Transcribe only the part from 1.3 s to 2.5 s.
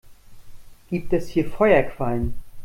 Feuerquallen?